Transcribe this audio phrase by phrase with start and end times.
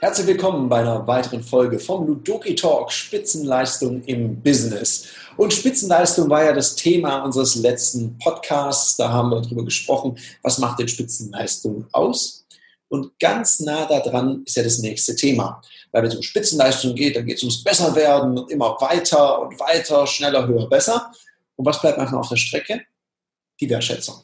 [0.00, 5.06] Herzlich willkommen bei einer weiteren Folge vom Ludoki Talk Spitzenleistung im Business.
[5.38, 8.96] Und Spitzenleistung war ja das Thema unseres letzten Podcasts.
[8.96, 12.46] Da haben wir darüber gesprochen, was macht denn Spitzenleistung aus?
[12.88, 15.62] Und ganz nah daran ist ja das nächste Thema.
[15.90, 19.58] Weil wenn es um Spitzenleistung geht, dann geht es ums Besserwerden und immer weiter und
[19.58, 21.10] weiter, schneller, höher, besser.
[21.56, 22.82] Und was bleibt manchmal auf der Strecke?
[23.58, 24.16] Die Wertschätzung.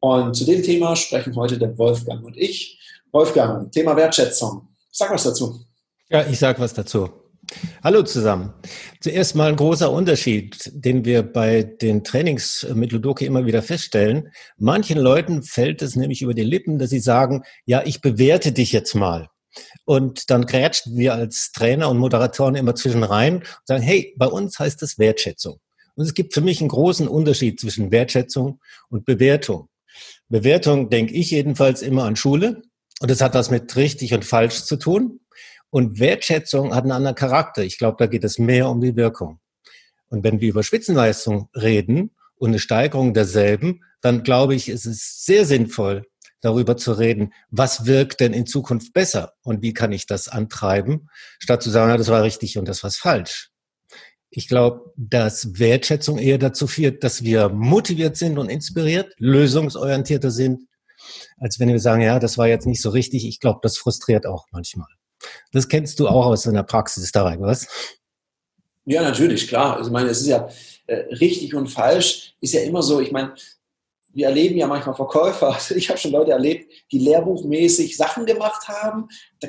[0.00, 2.78] Und zu dem Thema sprechen heute der Wolfgang und ich.
[3.12, 4.68] Wolfgang, Thema Wertschätzung.
[4.90, 5.60] Sag was dazu.
[6.08, 7.10] Ja, ich sag was dazu.
[7.82, 8.54] Hallo zusammen.
[9.00, 14.30] Zuerst mal ein großer Unterschied, den wir bei den Trainings mit Ludoki immer wieder feststellen.
[14.56, 18.72] Manchen Leuten fällt es nämlich über die Lippen, dass sie sagen, ja, ich bewerte dich
[18.72, 19.28] jetzt mal.
[19.84, 24.26] Und dann grätschen wir als Trainer und Moderatoren immer zwischen rein und sagen, hey, bei
[24.26, 25.58] uns heißt das Wertschätzung.
[25.96, 28.60] Und es gibt für mich einen großen Unterschied zwischen Wertschätzung
[28.90, 29.69] und Bewertung.
[30.30, 32.62] Bewertung denke ich jedenfalls immer an Schule.
[33.00, 35.20] Und es hat was mit richtig und falsch zu tun.
[35.70, 37.62] Und Wertschätzung hat einen anderen Charakter.
[37.62, 39.40] Ich glaube, da geht es mehr um die Wirkung.
[40.08, 45.24] Und wenn wir über Spitzenleistung reden und eine Steigerung derselben, dann glaube ich, ist es
[45.24, 46.04] sehr sinnvoll,
[46.40, 51.08] darüber zu reden, was wirkt denn in Zukunft besser und wie kann ich das antreiben,
[51.38, 53.49] statt zu sagen, ja, das war richtig und das war falsch.
[54.30, 60.70] Ich glaube, dass Wertschätzung eher dazu führt, dass wir motiviert sind und inspiriert, lösungsorientierter sind
[61.38, 63.26] als wenn wir sagen, ja, das war jetzt nicht so richtig.
[63.26, 64.88] Ich glaube, das frustriert auch manchmal.
[65.52, 67.66] Das kennst du auch aus deiner Praxis, Tarek, was?
[68.84, 69.76] Ja, natürlich, klar.
[69.76, 70.48] Also ich meine, es ist ja
[70.86, 73.34] äh, richtig und falsch, ist ja immer so, ich meine,
[74.12, 78.66] wir erleben ja manchmal Verkäufer, also ich habe schon Leute erlebt, die lehrbuchmäßig Sachen gemacht
[78.68, 79.08] haben,
[79.40, 79.48] da,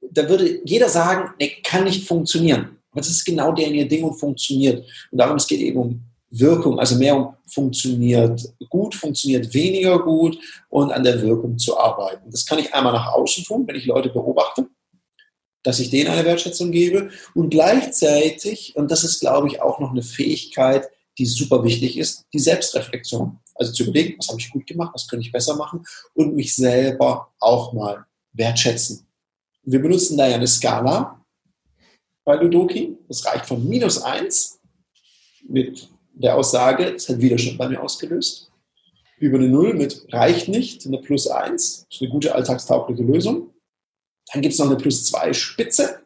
[0.00, 2.79] da würde jeder sagen, ne, kann nicht funktionieren.
[2.90, 4.86] Aber das ist genau der Ding und funktioniert.
[5.10, 10.38] Und darum, es geht eben um Wirkung, also mehr um funktioniert gut, funktioniert weniger gut
[10.68, 12.30] und an der Wirkung zu arbeiten.
[12.30, 14.68] Das kann ich einmal nach außen tun, wenn ich Leute beobachte,
[15.64, 19.90] dass ich denen eine Wertschätzung gebe und gleichzeitig, und das ist, glaube ich, auch noch
[19.90, 20.88] eine Fähigkeit,
[21.18, 23.38] die super wichtig ist, die Selbstreflexion.
[23.54, 26.54] Also zu überlegen, was habe ich gut gemacht, was könnte ich besser machen und mich
[26.54, 29.06] selber auch mal wertschätzen.
[29.64, 31.19] Wir benutzen da ja eine Skala
[32.30, 32.96] bei Ludoki.
[33.08, 34.60] Das reicht von minus eins
[35.48, 38.52] mit der Aussage, das hat Widerstand bei mir ausgelöst.
[39.18, 43.50] Über eine Null mit reicht nicht, eine Plus 1, ist eine gute alltagstaugliche Lösung.
[44.32, 46.02] Dann gibt es noch eine Plus 2 Spitze,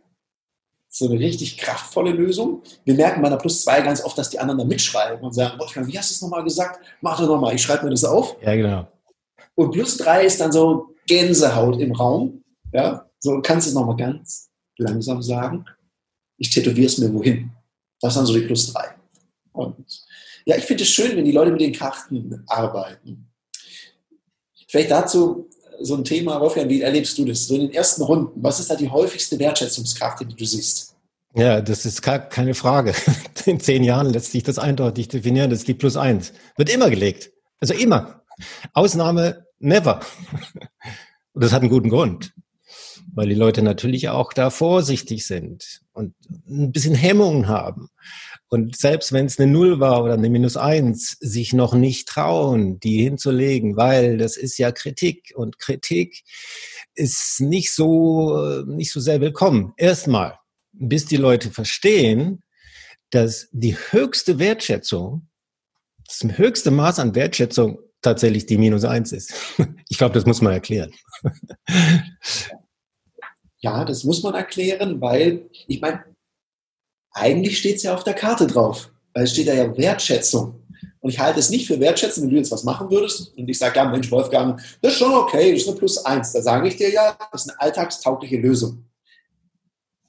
[0.88, 2.62] so eine richtig kraftvolle Lösung.
[2.84, 5.58] Wir merken bei einer Plus 2 ganz oft, dass die anderen da mitschreiben und sagen,
[5.58, 6.80] Wolfgang, wie hast du es nochmal gesagt?
[7.02, 8.36] Mach doch nochmal, ich schreibe mir das auf.
[8.40, 8.88] Ja, genau.
[9.56, 12.42] Und Plus 3 ist dann so Gänsehaut im Raum.
[12.72, 14.48] Ja, so kannst du es nochmal ganz
[14.78, 15.66] langsam sagen.
[16.36, 17.50] Ich tätowiere es mir wohin.
[18.00, 18.94] Das dann so die Plus 3.
[19.52, 20.04] Und
[20.44, 23.30] ja, ich finde es schön, wenn die Leute mit den Karten arbeiten.
[24.68, 25.48] Vielleicht dazu
[25.80, 27.46] so ein Thema, Wolfgang, wie erlebst du das?
[27.46, 30.94] So in den ersten Runden, was ist da die häufigste Wertschätzungskarte, die du siehst?
[31.34, 32.94] Ja, das ist keine Frage.
[33.46, 35.50] In zehn Jahren lässt sich das eindeutig definieren.
[35.50, 36.32] Das ist die Plus eins.
[36.56, 37.32] Wird immer gelegt.
[37.58, 38.22] Also immer.
[38.72, 40.00] Ausnahme never.
[41.32, 42.32] Und das hat einen guten Grund.
[43.14, 46.14] Weil die Leute natürlich auch da vorsichtig sind und
[46.48, 47.88] ein bisschen Hemmungen haben.
[48.48, 52.78] Und selbst wenn es eine Null war oder eine Minus eins, sich noch nicht trauen,
[52.80, 56.22] die hinzulegen, weil das ist ja Kritik und Kritik
[56.94, 59.72] ist nicht so, nicht so sehr willkommen.
[59.76, 60.38] Erstmal,
[60.72, 62.42] bis die Leute verstehen,
[63.10, 65.28] dass die höchste Wertschätzung,
[66.06, 69.34] das höchste Maß an Wertschätzung tatsächlich die Minus eins ist.
[69.88, 70.92] Ich glaube, das muss man erklären.
[73.64, 76.04] Ja, das muss man erklären, weil ich meine,
[77.12, 80.60] eigentlich steht es ja auf der Karte drauf, weil es steht da ja Wertschätzung.
[81.00, 83.58] Und ich halte es nicht für Wertschätzung, wenn du jetzt was machen würdest und ich
[83.58, 86.32] sage, ja, Mensch, Wolfgang, das ist schon okay, das ist eine Plus eins.
[86.32, 88.84] Da sage ich dir ja, das ist eine alltagstaugliche Lösung.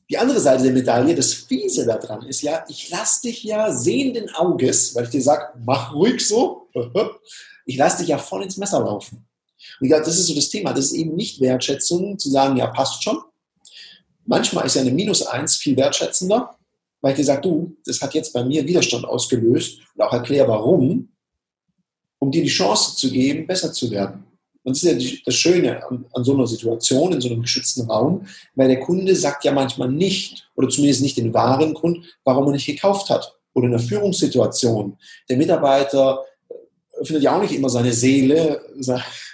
[0.10, 4.30] Die andere Seite der Medaille, das Fiese daran ist ja, ich lasse dich ja sehenden
[4.36, 6.68] Auges, weil ich dir sage, mach ruhig so,
[7.66, 9.26] ich lasse dich ja voll ins Messer laufen.
[9.80, 10.74] Und ich glaube, das ist so das Thema.
[10.74, 13.18] Das ist eben nicht Wertschätzung, zu sagen, ja, passt schon.
[14.26, 16.56] Manchmal ist ja eine Minus eins viel wertschätzender,
[17.02, 21.10] weil ich gesagt, du, das hat jetzt bei mir Widerstand ausgelöst und auch erkläre warum,
[22.20, 24.24] um dir die Chance zu geben, besser zu werden.
[24.64, 27.84] Und das ist ja das Schöne an, an, so einer Situation, in so einem geschützten
[27.84, 28.26] Raum,
[28.56, 32.54] weil der Kunde sagt ja manchmal nicht, oder zumindest nicht den wahren Grund, warum er
[32.54, 33.36] nicht gekauft hat.
[33.54, 34.98] Oder in einer Führungssituation.
[35.30, 36.24] Der Mitarbeiter
[37.04, 38.62] findet ja auch nicht immer seine Seele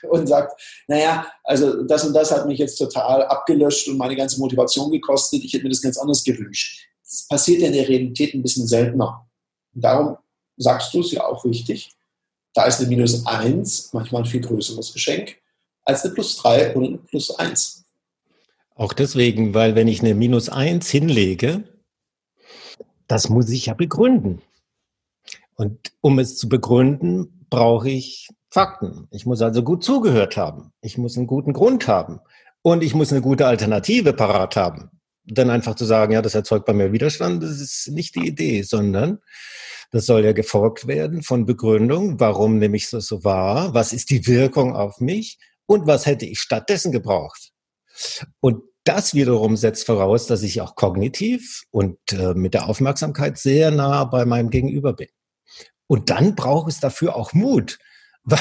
[0.09, 4.39] und sagt, naja, also das und das hat mich jetzt total abgelöscht und meine ganze
[4.39, 6.87] Motivation gekostet, ich hätte mir das ganz anders gewünscht.
[7.03, 9.27] Das passiert ja in der Realität ein bisschen seltener.
[9.73, 10.17] Und darum
[10.57, 11.95] sagst du es ja auch richtig.
[12.53, 15.37] Da ist eine minus 1 manchmal ein viel größeres Geschenk
[15.83, 17.85] als eine plus 3 oder eine plus 1.
[18.75, 21.63] Auch deswegen, weil wenn ich eine minus 1 hinlege,
[23.07, 24.41] das muss ich ja begründen.
[25.55, 29.07] Und um es zu begründen, brauche ich Fakten.
[29.11, 30.73] Ich muss also gut zugehört haben.
[30.81, 32.19] Ich muss einen guten Grund haben.
[32.63, 34.89] Und ich muss eine gute Alternative parat haben.
[35.25, 38.63] Dann einfach zu sagen, ja, das erzeugt bei mir Widerstand, das ist nicht die Idee,
[38.63, 39.19] sondern
[39.91, 44.09] das soll ja gefolgt werden von Begründung, warum nehme ich das so wahr, was ist
[44.09, 47.51] die Wirkung auf mich und was hätte ich stattdessen gebraucht.
[48.39, 53.69] Und das wiederum setzt voraus, dass ich auch kognitiv und äh, mit der Aufmerksamkeit sehr
[53.69, 55.09] nah bei meinem Gegenüber bin.
[55.91, 57.77] Und dann braucht es dafür auch Mut,
[58.23, 58.39] weil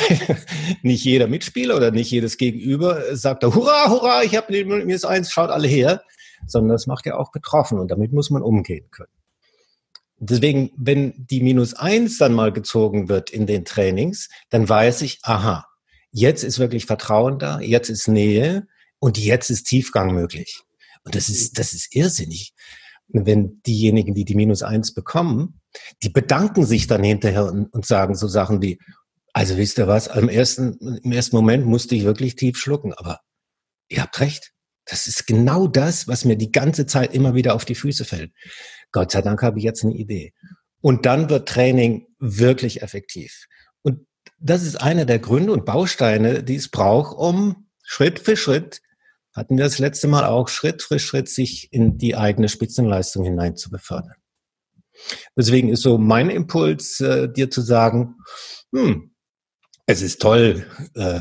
[0.83, 5.33] nicht jeder Mitspieler oder nicht jedes Gegenüber sagt, hurra, hurra, ich habe mir das eins,
[5.33, 6.05] schaut alle her,
[6.47, 9.11] sondern das macht ja auch betroffen und damit muss man umgehen können.
[10.19, 15.19] Deswegen, wenn die minus eins dann mal gezogen wird in den Trainings, dann weiß ich,
[15.23, 15.67] aha,
[16.13, 18.69] jetzt ist wirklich Vertrauen da, jetzt ist Nähe
[19.01, 20.61] und jetzt ist Tiefgang möglich.
[21.03, 22.55] Und das ist, das ist irrsinnig.
[23.13, 25.61] Wenn diejenigen, die die minus eins bekommen,
[26.03, 28.79] die bedanken sich dann hinterher und, und sagen so Sachen wie,
[29.33, 33.21] also wisst ihr was, im ersten, im ersten Moment musste ich wirklich tief schlucken, aber
[33.89, 34.53] ihr habt recht.
[34.87, 38.33] Das ist genau das, was mir die ganze Zeit immer wieder auf die Füße fällt.
[38.93, 40.33] Gott sei Dank habe ich jetzt eine Idee.
[40.81, 43.47] Und dann wird Training wirklich effektiv.
[43.83, 44.07] Und
[44.39, 48.81] das ist einer der Gründe und Bausteine, die es braucht, um Schritt für Schritt,
[49.35, 53.57] hatten wir das letzte Mal auch, Schritt für Schritt sich in die eigene Spitzenleistung hinein
[53.57, 54.15] zu befördern.
[55.37, 58.17] Deswegen ist so mein Impuls, äh, dir zu sagen,
[58.73, 59.11] hm,
[59.87, 61.21] es ist toll, äh,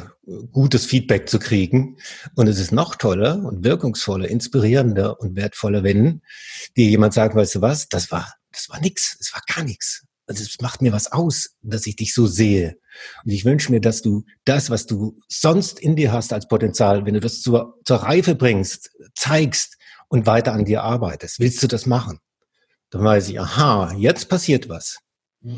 [0.52, 1.98] gutes Feedback zu kriegen.
[2.36, 6.22] Und es ist noch toller und wirkungsvoller, inspirierender und wertvoller, wenn
[6.78, 10.06] dir jemand sagt, weißt du was, das war, das war nix, es war gar nichts.
[10.30, 12.78] Also es macht mir was aus, dass ich dich so sehe.
[13.26, 17.04] Und ich wünsche mir, dass du das, was du sonst in dir hast als Potenzial,
[17.08, 19.78] wenn du das zur, zur Reife bringst, zeigst
[20.08, 21.40] und weiter an dir arbeitest.
[21.40, 22.20] Willst du das machen?
[22.92, 25.00] Dann weiß ich, aha, jetzt passiert was.
[25.42, 25.58] Mhm.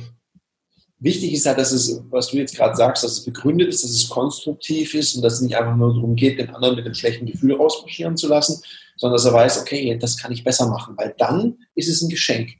[0.99, 3.91] Wichtig ist halt, dass es, was du jetzt gerade sagst, dass es begründet ist, dass
[3.91, 6.93] es konstruktiv ist und dass es nicht einfach nur darum geht, den anderen mit einem
[6.93, 8.61] schlechten Gefühl rausmarschieren zu lassen,
[8.95, 12.09] sondern dass er weiß, okay, das kann ich besser machen, weil dann ist es ein
[12.09, 12.51] Geschenk.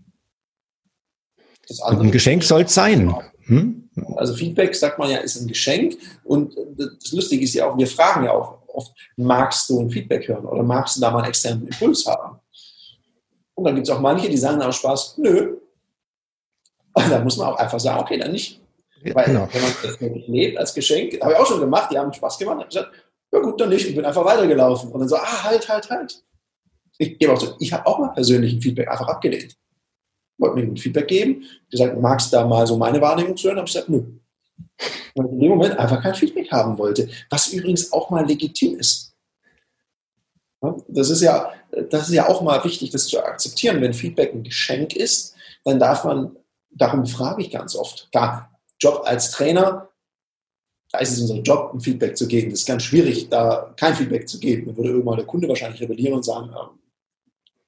[1.83, 3.15] Ein Geschenk soll es sein.
[3.45, 3.89] Hm?
[4.15, 5.97] Also Feedback, sagt man ja, ist ein Geschenk.
[6.23, 10.27] Und das Lustige ist ja auch, wir fragen ja auch oft, magst du ein Feedback
[10.27, 12.39] hören oder magst du da mal einen externen Impuls haben?
[13.53, 15.57] Und dann gibt es auch manche, die sagen aus Spaß, nö,
[16.93, 18.61] und da muss man auch einfach sagen, okay, dann nicht.
[19.13, 19.47] Weil genau.
[19.51, 22.37] wenn man das wirklich lebt als Geschenk, habe ich auch schon gemacht, die haben Spaß
[22.37, 22.91] gemacht, habe gesagt,
[23.31, 24.91] ja gut, dann nicht, ich bin einfach weitergelaufen.
[24.91, 26.23] Und dann so, ah, halt, halt, halt.
[26.97, 29.55] Ich gebe auch so, ich habe auch mal persönlichen Feedback einfach abgelehnt.
[30.41, 33.57] Wollte mir ein Feedback geben, gesagt, magst du da mal so meine Wahrnehmung zu hören?
[33.57, 34.03] Habe ich gesagt, nö.
[35.13, 39.13] Und in dem Moment einfach kein Feedback haben wollte, was übrigens auch mal legitim ist.
[40.87, 41.51] Das ist ja,
[41.89, 43.81] das ist ja auch mal wichtig, das zu akzeptieren.
[43.81, 46.35] Wenn Feedback ein Geschenk ist, dann darf man
[46.71, 48.09] darum frage ich ganz oft.
[48.11, 49.89] Klar, Job als Trainer,
[50.91, 52.51] da ist es unser Job, ein Feedback zu geben.
[52.51, 54.67] Das ist ganz schwierig, da kein Feedback zu geben.
[54.67, 56.51] Dann würde irgendwann der Kunde wahrscheinlich rebellieren und sagen,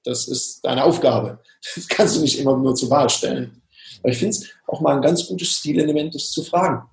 [0.04, 1.40] das ist deine Aufgabe.
[1.76, 3.62] Das kannst du nicht immer nur zur Wahl stellen.
[4.00, 6.84] Aber ich finde es auch mal ein ganz gutes Stilelement, das zu fragen.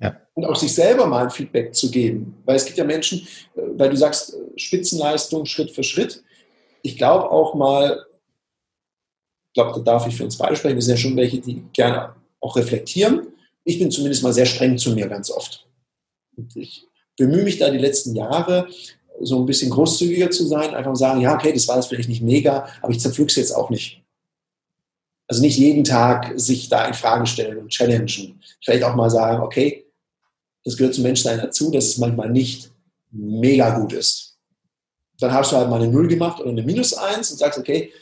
[0.00, 0.20] Ja.
[0.34, 2.42] Und auch sich selber mal ein Feedback zu geben.
[2.44, 6.22] Weil es gibt ja Menschen, äh, weil du sagst, äh, Spitzenleistung Schritt für Schritt.
[6.82, 8.04] Ich glaube auch mal,
[9.48, 10.76] ich glaube, da darf ich für uns beide sprechen.
[10.76, 13.28] Wir sind ja schon welche, die gerne auch reflektieren.
[13.64, 15.66] Ich bin zumindest mal sehr streng zu mir ganz oft.
[16.36, 16.86] Und ich
[17.16, 18.66] bemühe mich da die letzten Jahre,
[19.20, 22.22] so ein bisschen großzügiger zu sein, einfach sagen, ja, okay, das war jetzt vielleicht nicht
[22.22, 24.02] mega, aber ich zerpflücke es jetzt auch nicht.
[25.26, 28.40] Also nicht jeden Tag sich da in Fragen stellen und challengen.
[28.64, 29.86] Vielleicht auch mal sagen, okay,
[30.64, 32.72] das gehört zum Menschsein dazu, dass es manchmal nicht
[33.10, 34.38] mega gut ist.
[35.20, 37.92] Dann hast du halt mal eine Null gemacht oder eine Minus eins und sagst, okay,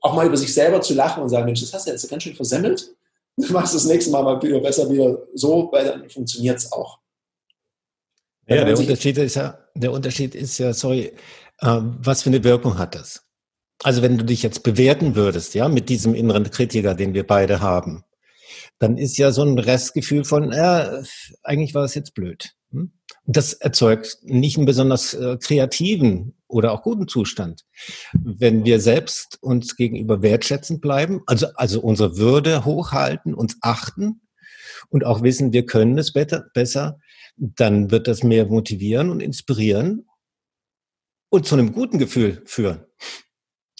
[0.00, 2.22] auch mal über sich selber zu lachen und sagen, Mensch, das hast du jetzt ganz
[2.22, 2.94] schön versemmelt.
[3.36, 6.98] Du machst das nächste Mal mal wieder besser wieder so, weil dann funktioniert es auch.
[8.46, 11.12] Ja, der Unterschied ist ja, der Unterschied ist ja, sorry,
[11.60, 13.24] äh, was für eine Wirkung hat das?
[13.82, 17.60] Also wenn du dich jetzt bewerten würdest, ja, mit diesem inneren Kritiker, den wir beide
[17.60, 18.04] haben,
[18.78, 21.02] dann ist ja so ein Restgefühl von, ja,
[21.42, 22.54] eigentlich war es jetzt blöd.
[22.70, 22.92] Hm?
[23.24, 27.64] Das erzeugt nicht einen besonders äh, kreativen oder auch guten Zustand.
[28.12, 34.22] Wenn wir selbst uns gegenüber wertschätzend bleiben, also, also unsere Würde hochhalten, uns achten
[34.88, 36.98] und auch wissen, wir können es besser, besser,
[37.38, 40.06] dann wird das mehr motivieren und inspirieren
[41.30, 42.84] und zu einem guten Gefühl führen.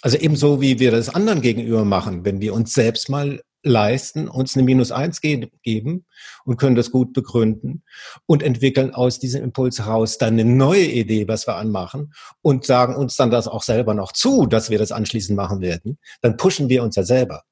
[0.01, 4.55] Also ebenso wie wir das anderen gegenüber machen, wenn wir uns selbst mal leisten, uns
[4.55, 6.05] eine Minus eins ge geben
[6.45, 7.83] und können das gut begründen
[8.25, 12.95] und entwickeln aus diesem Impuls heraus dann eine neue Idee, was wir anmachen und sagen
[12.95, 16.69] uns dann das auch selber noch zu, dass wir das anschließend machen werden, dann pushen
[16.69, 17.43] wir uns ja selber.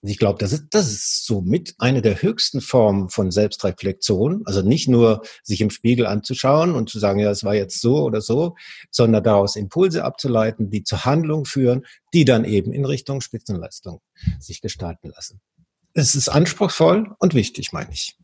[0.00, 4.42] Und ich glaube, das ist, das ist somit eine der höchsten Formen von Selbstreflexion.
[4.44, 8.04] Also nicht nur sich im Spiegel anzuschauen und zu sagen, ja, es war jetzt so
[8.04, 8.54] oder so,
[8.90, 14.00] sondern daraus Impulse abzuleiten, die zur Handlung führen, die dann eben in Richtung Spitzenleistung
[14.38, 15.40] sich gestalten lassen.
[15.94, 18.16] Es ist anspruchsvoll und wichtig, meine ich.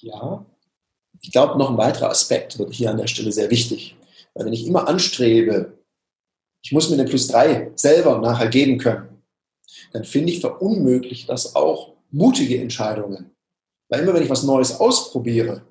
[0.00, 0.46] Ja,
[1.20, 3.96] ich glaube, noch ein weiterer Aspekt wird hier an der Stelle sehr wichtig.
[4.32, 5.78] Weil wenn ich immer anstrebe,
[6.62, 9.13] ich muss mir eine Plus drei selber nachher geben können,
[9.92, 13.30] dann finde ich verunmöglicht das auch mutige Entscheidungen.
[13.88, 15.62] Weil immer wenn ich was Neues ausprobiere,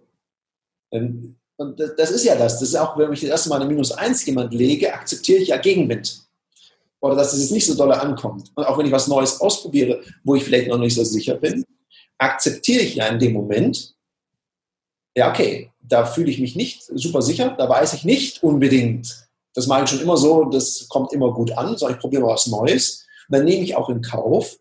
[0.91, 3.65] dann, und das ist ja das, das ist auch, wenn ich das erste Mal eine
[3.65, 6.21] Minus eins jemand lege, akzeptiere ich ja Gegenwind.
[6.99, 8.51] Oder dass es jetzt nicht so dolle ankommt.
[8.55, 11.65] Und auch wenn ich was Neues ausprobiere, wo ich vielleicht noch nicht so sicher bin,
[12.17, 13.93] akzeptiere ich ja in dem Moment,
[15.15, 19.67] ja, okay, da fühle ich mich nicht super sicher, da weiß ich nicht unbedingt, das
[19.67, 22.47] mache ich schon immer so, das kommt immer gut an, sondern ich probiere mal was
[22.47, 24.57] Neues dann nehme ich auch in Kauf,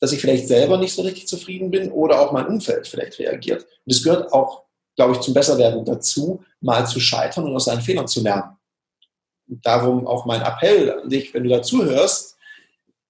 [0.00, 3.62] dass ich vielleicht selber nicht so richtig zufrieden bin oder auch mein Umfeld vielleicht reagiert.
[3.84, 4.64] Und es gehört auch,
[4.96, 8.56] glaube ich, zum Besserwerden dazu, mal zu scheitern und aus seinen Fehlern zu lernen.
[9.48, 12.36] Und darum auch mein Appell an dich, wenn du dazu hörst,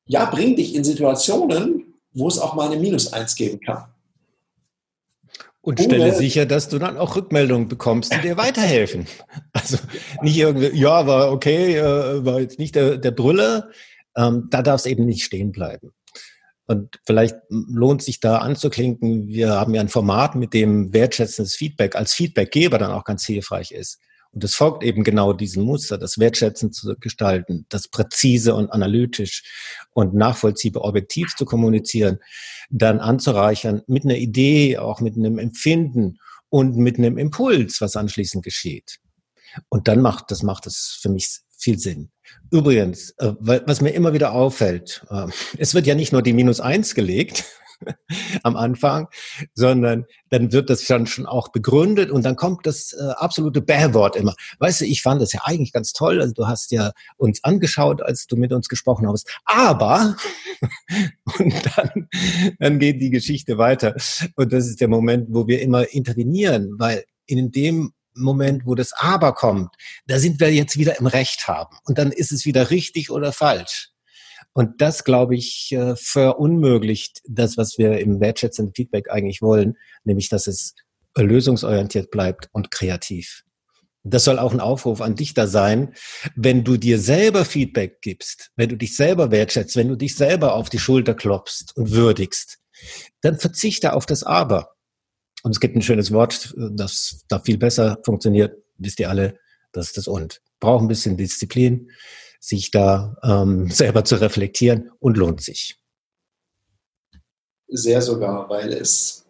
[0.06, 3.84] ja, bring dich in Situationen, wo es auch mal eine Minus eins geben kann.
[5.62, 9.06] Und stelle sicher, dass du dann auch Rückmeldungen bekommst, die dir weiterhelfen.
[9.52, 9.76] Also
[10.22, 13.68] nicht irgendwie, ja, war okay, äh, war jetzt nicht der, der Brüller,
[14.16, 15.92] ähm, da darf es eben nicht stehen bleiben.
[16.66, 21.96] Und vielleicht lohnt sich da anzuklinken, wir haben ja ein Format, mit dem wertschätzendes Feedback
[21.96, 23.98] als Feedbackgeber dann auch ganz hilfreich ist.
[24.32, 29.42] Und es folgt eben genau diesem Muster, das wertschätzend zu gestalten, das präzise und analytisch
[29.92, 32.20] und nachvollziehbar objektiv zu kommunizieren,
[32.70, 38.44] dann anzureichern mit einer Idee, auch mit einem Empfinden und mit einem Impuls, was anschließend
[38.44, 39.00] geschieht.
[39.68, 42.10] Und dann macht, das macht es für mich viel Sinn.
[42.50, 45.26] Übrigens, äh, was mir immer wieder auffällt, äh,
[45.58, 47.44] es wird ja nicht nur die Minus eins gelegt
[48.42, 49.08] am Anfang,
[49.54, 54.16] sondern dann wird das dann schon auch begründet und dann kommt das äh, absolute Bärwort
[54.16, 54.34] immer.
[54.58, 56.20] Weißt du, ich fand das ja eigentlich ganz toll.
[56.20, 59.28] Also du hast ja uns angeschaut, als du mit uns gesprochen hast.
[59.44, 60.16] Aber
[61.38, 62.08] und dann,
[62.58, 63.94] dann geht die Geschichte weiter.
[64.36, 68.92] Und das ist der Moment, wo wir immer intervenieren, weil in dem Moment, wo das
[68.92, 69.74] Aber kommt,
[70.06, 71.76] da sind wir jetzt wieder im Recht haben.
[71.84, 73.90] Und dann ist es wieder richtig oder falsch.
[74.52, 80.28] Und das, glaube ich, äh, verunmöglicht das, was wir im wertschätzenden Feedback eigentlich wollen, nämlich,
[80.28, 80.74] dass es
[81.16, 83.44] lösungsorientiert bleibt und kreativ.
[84.02, 85.94] Das soll auch ein Aufruf an dich da sein,
[86.34, 90.54] wenn du dir selber Feedback gibst, wenn du dich selber wertschätzt, wenn du dich selber
[90.54, 92.58] auf die Schulter klopfst und würdigst,
[93.20, 94.74] dann verzichte auf das Aber.
[95.42, 99.38] Und es gibt ein schönes Wort, das da viel besser funktioniert, wisst ihr alle,
[99.72, 100.40] das ist das Und.
[100.58, 101.90] Braucht ein bisschen Disziplin,
[102.40, 105.76] sich da ähm, selber zu reflektieren und lohnt sich.
[107.68, 109.24] Sehr sogar, weil es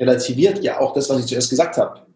[0.00, 2.06] relativiert ja auch das, was ich zuerst gesagt habe.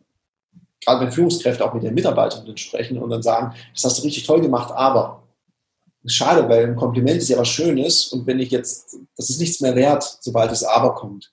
[0.81, 4.27] Gerade wenn Führungskräfte auch mit den Mitarbeitern sprechen und dann sagen, das hast du richtig
[4.27, 5.27] toll gemacht, aber
[6.07, 9.61] schade, weil ein Kompliment ist ja was Schönes und wenn ich jetzt, das ist nichts
[9.61, 11.31] mehr wert, sobald das Aber kommt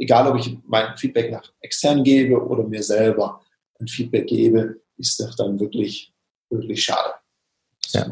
[0.00, 3.40] egal ob ich mein Feedback nach extern gebe oder mir selber
[3.78, 6.12] ein Feedback gebe, ist das dann wirklich,
[6.48, 7.14] wirklich schade,
[7.92, 8.06] ja.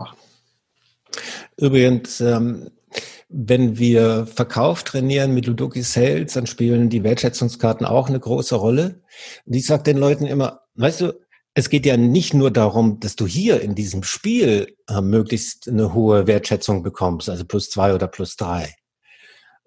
[1.57, 2.71] Übrigens, ähm,
[3.29, 9.03] wenn wir Verkauf trainieren mit Ludoki Sales, dann spielen die Wertschätzungskarten auch eine große Rolle.
[9.45, 11.21] Und ich sage den Leuten immer, weißt du,
[11.55, 15.93] es geht ja nicht nur darum, dass du hier in diesem Spiel äh, möglichst eine
[15.93, 18.75] hohe Wertschätzung bekommst, also plus zwei oder plus drei.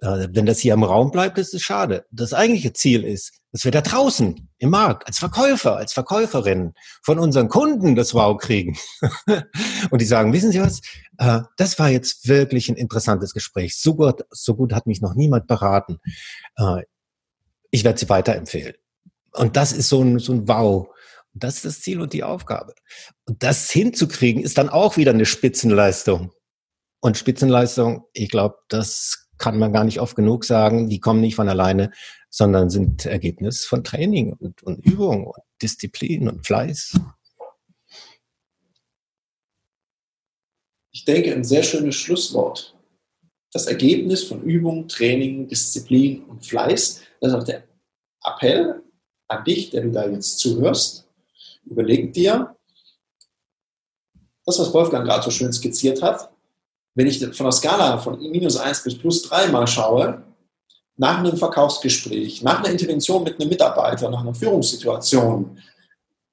[0.02, 2.06] Äh, wenn das hier im Raum bleibt, ist es schade.
[2.12, 7.20] Das eigentliche Ziel ist, dass wir da draußen im Markt als Verkäufer, als Verkäuferin von
[7.20, 8.78] unseren Kunden das Wow kriegen.
[9.92, 10.82] und die sagen, wissen Sie was?
[11.20, 13.78] Äh, das war jetzt wirklich ein interessantes Gespräch.
[13.78, 16.00] So gut, so gut hat mich noch niemand beraten.
[16.58, 16.84] Äh,
[17.70, 18.74] ich werde Sie weiterempfehlen.
[19.34, 20.90] Und das ist so ein, so ein Wow.
[21.34, 22.74] das ist das Ziel und die Aufgabe.
[23.26, 26.32] Und das hinzukriegen, ist dann auch wieder eine Spitzenleistung.
[27.02, 31.36] Und Spitzenleistung, ich glaube, das kann man gar nicht oft genug sagen, die kommen nicht
[31.36, 31.92] von alleine,
[32.30, 37.00] sondern sind Ergebnis von Training und, und Übung und Disziplin und Fleiß.
[40.94, 42.78] Ich denke, ein sehr schönes Schlusswort.
[43.52, 47.64] Das Ergebnis von Übung, Training, Disziplin und Fleiß, das ist auch der
[48.24, 48.84] Appell
[49.28, 51.08] an dich, der du da jetzt zuhörst.
[51.66, 52.56] Überleg dir,
[54.46, 56.31] das, was Wolfgang gerade so schön skizziert hat,
[56.96, 60.24] wenn ich von der Skala von minus 1 bis plus 3 mal schaue,
[60.98, 65.58] nach einem Verkaufsgespräch, nach einer Intervention mit einem Mitarbeiter, nach einer Führungssituation,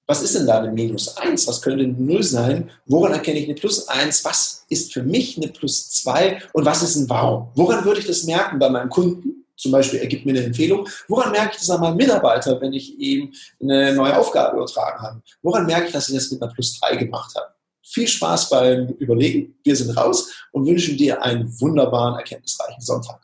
[0.09, 1.47] was ist denn da eine Minus 1?
[1.47, 2.71] Was könnte eine 0 sein?
[2.87, 4.25] Woran erkenne ich eine Plus 1?
[4.25, 6.45] Was ist für mich eine Plus 2?
[6.55, 7.49] Und was ist ein Wow?
[7.55, 9.45] Woran würde ich das merken bei meinem Kunden?
[9.55, 10.89] Zum Beispiel, er gibt mir eine Empfehlung.
[11.09, 15.23] Woran merke ich das an meinem Mitarbeiter, wenn ich ihm eine neue Aufgabe übertragen habe?
[15.43, 17.49] Woran merke ich, dass ich das mit einer Plus 3 gemacht habe?
[17.91, 19.55] Viel Spaß beim Überlegen.
[19.65, 23.21] Wir sind raus und wünschen dir einen wunderbaren, erkenntnisreichen Sonntag.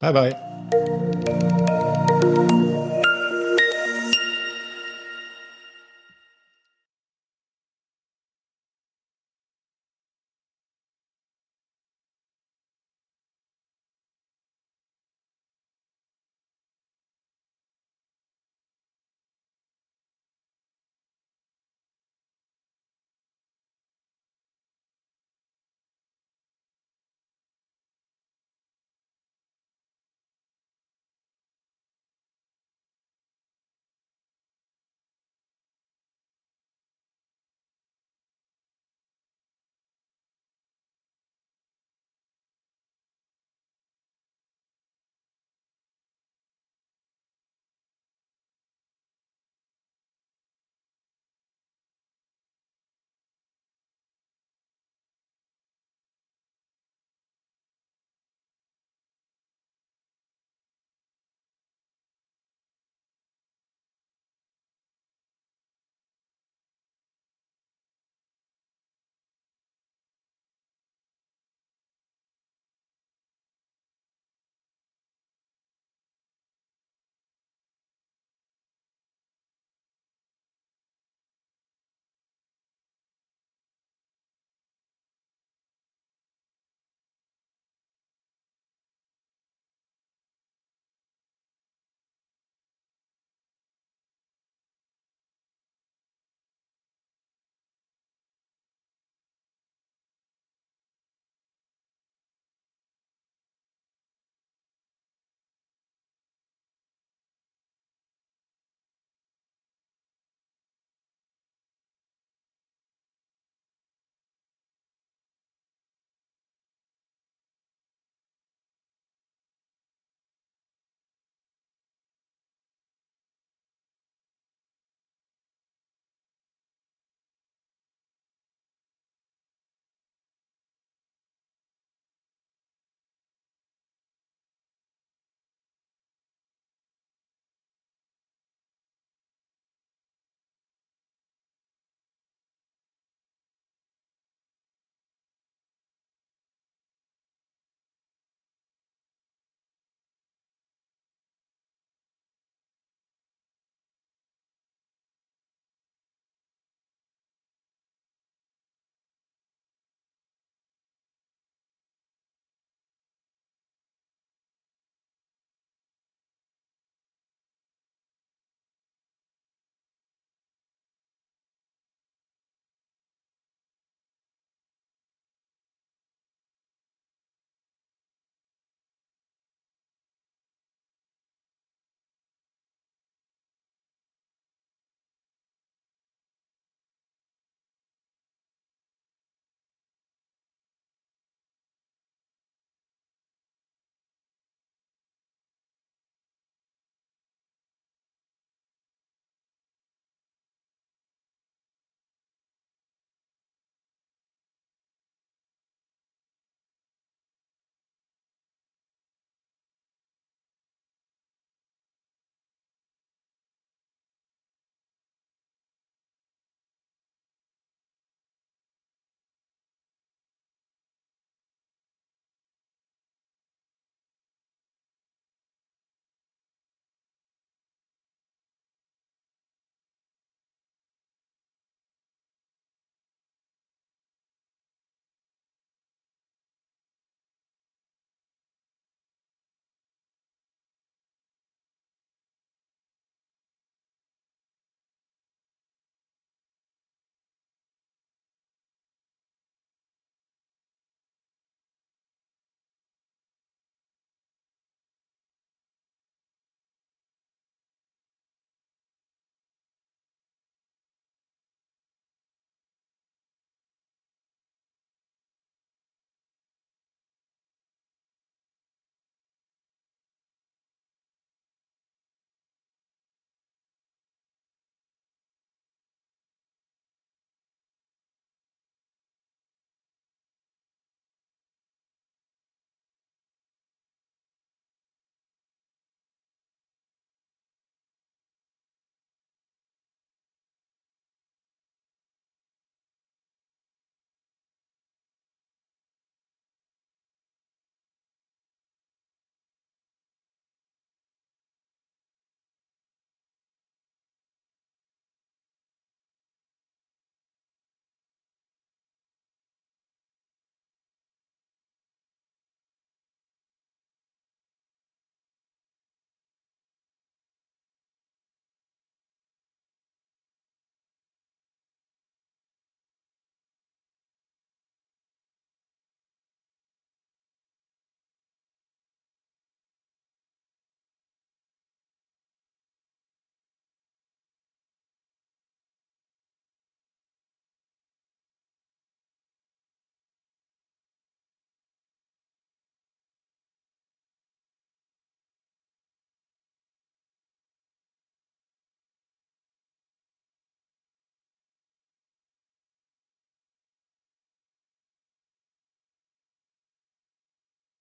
[0.00, 1.56] Bye, bye.